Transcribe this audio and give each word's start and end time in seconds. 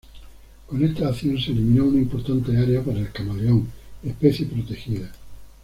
Con 0.65 0.83
esta 0.83 1.09
acción 1.09 1.37
se 1.39 1.51
eliminó 1.51 1.85
una 1.85 1.99
importante 1.99 2.57
área 2.57 2.81
para 2.83 2.97
el 3.01 3.11
camaleón, 3.11 3.67
especie 4.01 4.47
protegida. 4.47 5.11